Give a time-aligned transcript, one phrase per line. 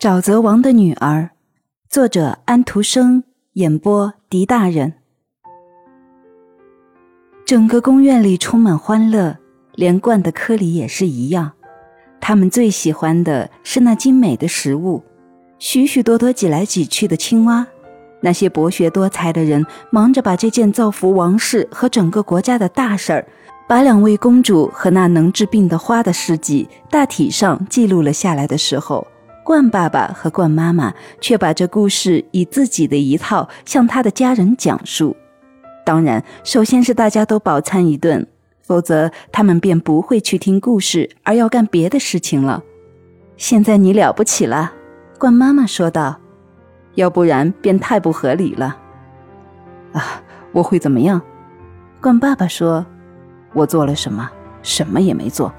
[0.00, 1.28] 沼泽王的女儿，
[1.90, 4.94] 作者安徒生，演播狄大人。
[7.44, 9.36] 整个公园里充满欢乐，
[9.74, 11.52] 连罐的科里也是一样。
[12.18, 15.04] 他们最喜欢的是那精美的食物，
[15.58, 17.66] 许许多多挤来挤去的青蛙。
[18.22, 23.26] 那些博学多才的人忙着把这件造福王室和整个国家的大事儿，
[23.68, 29.06] 把两位公主和那能治病的花的事迹大体上记录了下来的时候。
[29.50, 35.16] 冠爸爸和冠妈妈却把这故事以自己的一套向他的家人讲述。
[35.84, 38.24] 当然，首先是大家都饱餐一顿，
[38.62, 42.62] 否则他们便不会去听故事，而要干别的事情了。
[43.36, 44.72] 现在你了不起了，
[45.18, 46.20] 冠妈妈说道，
[46.94, 48.78] 要不然便太不合理了。
[49.92, 51.20] 啊，我会怎么样？
[52.00, 52.86] 冠爸爸说
[53.52, 54.30] ：“我做了什么？
[54.62, 55.52] 什么也没做。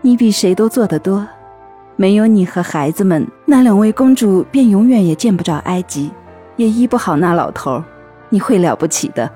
[0.00, 1.26] 你比谁都做得多。”
[1.96, 6.10] 没有你和孩子们，那两位公主便永远也见不着埃及，
[6.56, 7.84] 也医不好那老头儿。
[8.30, 9.30] 你会了不起的，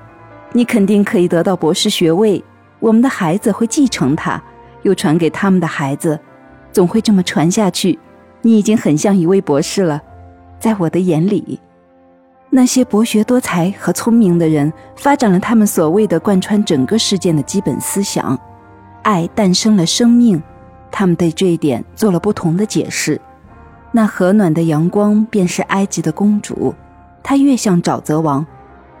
[0.53, 2.43] 你肯定可以得到博士学位。
[2.79, 4.41] 我们的孩子会继承它，
[4.81, 6.19] 又传给他们的孩子，
[6.71, 7.97] 总会这么传下去。
[8.41, 10.01] 你已经很像一位博士了，
[10.59, 11.59] 在我的眼里，
[12.49, 18.37] 那些博学多才和聪明的人，发展了他们所谓的贯穿整个事件的基本思想：
[19.03, 20.41] 爱诞生了生命。
[20.97, 23.21] 他们对这一点做了不同的解释。
[23.91, 26.73] 那和暖的阳光便是埃及的公主，
[27.21, 28.43] 她越像沼泽王，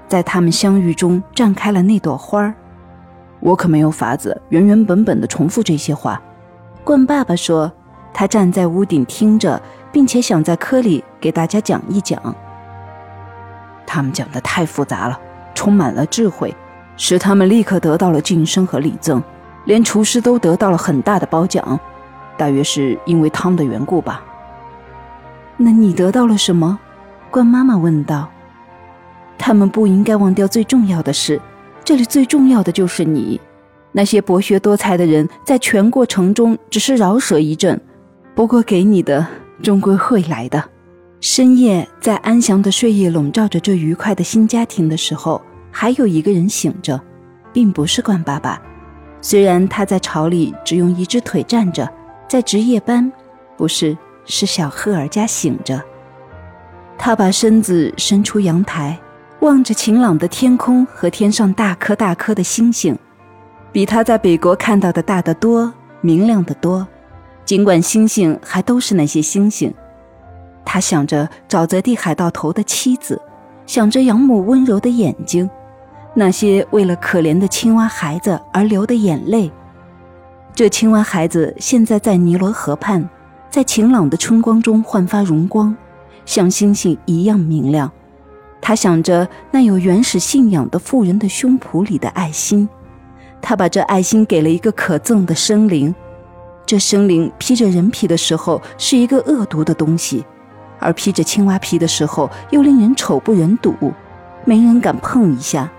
[0.07, 2.53] 在他们相遇中绽开了那朵花儿。
[3.39, 6.21] 我可没有法子原原本本的重复这些话。
[6.83, 7.71] 冠爸爸说，
[8.13, 9.59] 他站在屋顶听着，
[9.91, 12.21] 并且想在科里给大家讲一讲。
[13.87, 15.19] 他们讲的太复杂了，
[15.55, 16.55] 充满了智慧，
[16.95, 19.19] 使他们立刻得到了晋升和礼赠。
[19.67, 21.77] 连厨师都得到了很大的褒奖，
[22.37, 24.23] 大约是因为汤的缘故吧。
[25.57, 26.79] 那你得到了什么？
[27.29, 28.29] 关妈妈问道。
[29.37, 31.39] 他们不应该忘掉最重要的事，
[31.83, 33.39] 这里最重要的就是你。
[33.91, 37.79] 那些博学多才的人在全过程中只是饶舌一阵，
[38.33, 39.27] 不过给你的
[39.61, 40.63] 终归会来的。
[41.19, 45.41] 深夜，在安详的睡意笼罩着这愉快的新家庭的时候，
[45.71, 47.01] 还有一个人醒着，
[47.51, 48.61] 并不是关爸爸。
[49.21, 51.89] 虽然他在巢里只用一只腿站着，
[52.27, 53.11] 在值夜班，
[53.57, 55.81] 不是，是小赫尔家醒着。
[56.97, 58.97] 他把身子伸出阳台，
[59.41, 62.97] 望着晴朗的天空和天上大颗大颗的星星，
[63.71, 66.87] 比他在北国看到的大得多，明亮得多。
[67.45, 69.73] 尽管星星还都是那些星星，
[70.65, 73.21] 他想着沼泽地海盗头的妻子，
[73.65, 75.49] 想着养母温柔的眼睛。
[76.19, 79.51] 那些为了可怜的青蛙孩子而流的眼泪，
[80.51, 83.07] 这青蛙孩子现在在尼罗河畔，
[83.51, 85.75] 在晴朗的春光中焕发荣光，
[86.25, 87.91] 像星星一样明亮。
[88.59, 92.67] 他想着那有原始信仰的富人的胸脯里的爱心，
[93.39, 95.93] 他把这爱心给了一个可憎的生灵。
[96.65, 100.25] 这生灵披着人皮的时候是一个恶毒的东西，
[100.79, 103.75] 而披着青蛙皮的时候又令人丑不忍睹，
[104.45, 105.71] 没人敢碰一下。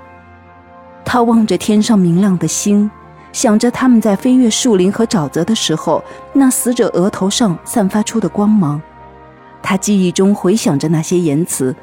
[1.10, 2.90] 他望着天上明亮的星，
[3.32, 6.04] 想着他们在飞越树林和沼泽的时候，
[6.34, 8.78] 那死者额头上散发出的光芒。
[9.62, 11.74] 他记忆中回想着那些言辞，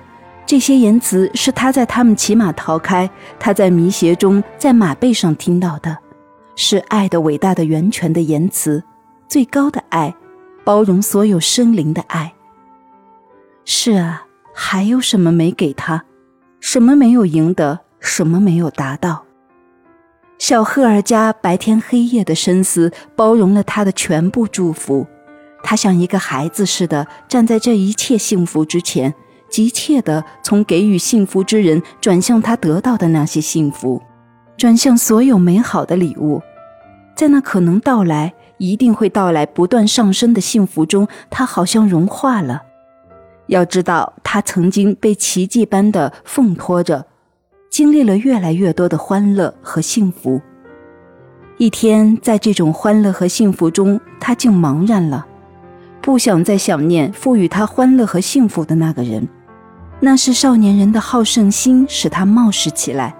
[0.45, 3.09] 这些言辞是他在他们骑马逃开，
[3.39, 5.97] 他在迷邪中在马背上听到的，
[6.55, 8.83] 是爱的伟大的源泉的言辞，
[9.27, 10.13] 最高的爱，
[10.63, 12.31] 包容所有生灵的爱。
[13.65, 16.05] 是啊，还有什么没给他？
[16.59, 17.84] 什么没有赢得？
[18.05, 19.23] 什么没有达到？
[20.37, 25.05] 小赫尔加白天黑夜的深思，包容了他的全部祝福。
[25.63, 29.13] 他像一个孩子似的站在这一切幸福之前，
[29.49, 34.01] 急切地从给予幸福之人转向他得到的那些幸福，
[34.55, 36.41] 转向所有美好的礼物。
[37.15, 42.61] 在那可能到来、一定会到来、不断上升的幸福中，他好像融化了。
[43.47, 47.07] 要知道，他曾经被奇迹般的奉托着。
[47.75, 50.39] 经历了越来越多的欢乐和幸福。
[51.57, 55.25] 一天，在这种欢乐和幸福中，他竟茫然了，
[56.01, 59.27] 不想再想念赋予他欢乐和幸福的那个人。
[59.99, 63.13] 那是少年人的好胜心使他冒失起来，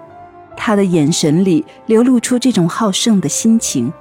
[0.56, 3.92] 他的眼神里流露出这种好胜的心情。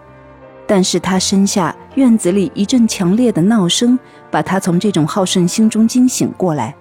[0.66, 4.00] 但是他身下院子里一阵强烈的闹声，
[4.32, 6.74] 把他从这种好胜心中惊醒过来。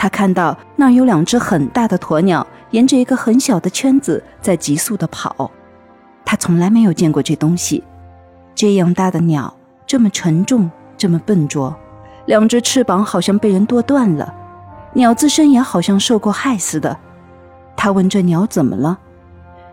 [0.00, 2.46] 他看到那儿有两只很大的鸵鸟。
[2.70, 5.50] 沿着一个很小的圈子在急速地跑，
[6.24, 7.82] 他从来没有见过这东西，
[8.54, 9.52] 这样大的鸟，
[9.86, 11.76] 这么沉重，这么笨拙，
[12.26, 14.32] 两只翅膀好像被人剁断了，
[14.92, 16.96] 鸟自身也好像受过害似的。
[17.76, 18.96] 他问这鸟怎么了，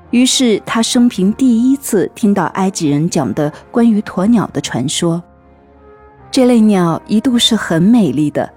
[0.09, 5.21] 于是他生平第一次听到埃及人讲的关于鸵鸟的传说。
[6.31, 8.51] 这类鸟一度是很美丽的，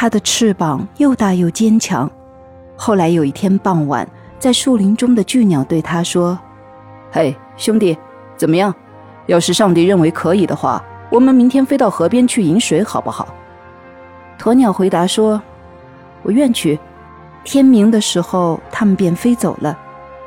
[0.00, 2.08] 它的翅膀又大又坚强。
[2.76, 4.08] 后来有一天傍晚，
[4.38, 6.38] 在树林中的巨鸟对他说
[7.10, 7.98] ：“嘿，兄弟，
[8.36, 8.72] 怎么样？
[9.26, 10.80] 要是上帝认为可以的话。”
[11.10, 13.26] 我们明天飞到河边去饮水，好不好？
[14.38, 15.42] 鸵鸟回答说
[16.22, 16.78] ：“我愿去。”
[17.42, 19.76] 天明的时候，他们便飞走了，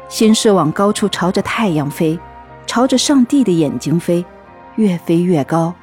[0.10, 2.20] 先是往高处朝着太阳飞，
[2.68, 4.26] 朝着上帝的眼睛飞，
[4.76, 5.74] 越飞越高。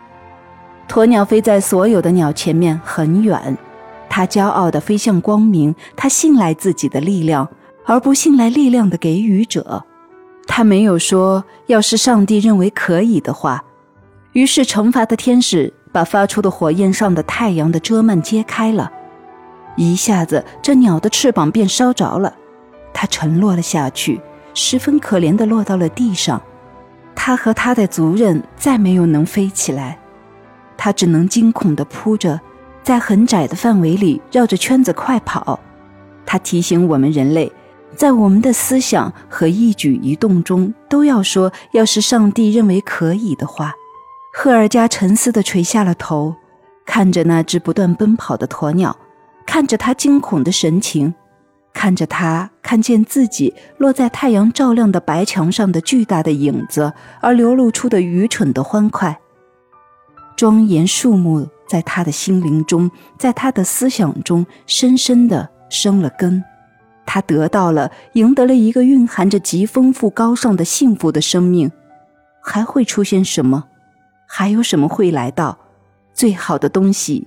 [0.87, 3.56] 鸵鸟飞在所有的鸟前面很远，
[4.08, 7.49] 它骄傲地飞向光明，它信赖自己的力量，
[7.84, 9.84] 而不信赖力量的给予者。
[10.46, 13.62] 它没有说，要是上帝认为可以的话。
[14.32, 18.90] 于是，惩罚的天使把发出的火焰上的太阳的遮幔揭开了，
[19.76, 22.34] 一下子，这鸟的翅膀便烧着了，
[22.93, 24.20] 它沉落了下去，
[24.55, 26.40] 十分可怜地落到了地上。
[27.14, 29.99] 它和它的族人再没有能飞起来，
[30.76, 32.40] 它只能惊恐地扑着，
[32.88, 35.61] 在很窄的范围里绕着圈子快跑。
[36.25, 37.52] 它提醒我们人类，
[37.94, 43.75] 在我们的思想和一举一动中都要说：要是上帝认为可以的话。
[44.32, 46.35] 赫尔加沉思地垂下了头，
[46.87, 48.96] 看着那只不断奔跑的鸵鸟，
[49.44, 51.12] 看着他惊恐的神情，
[51.75, 59.20] 看着他看见自己落在太阳照亮的白墙上的巨大的影子，而流露出的愚蠢的欢快。
[60.38, 62.88] 庄严肃穆在他的心灵中，
[63.19, 66.44] 在他的思想中深深的生了根。
[67.05, 71.69] 他得到了，赢得了一个蕴含着极丰富高尚的幸福的生命。
[72.40, 73.64] 还会出现什么？
[74.29, 75.58] 还有什么会来到？
[76.14, 77.26] 最好的东西，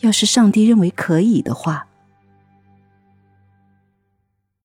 [0.00, 1.86] 要是上帝认为可以的话。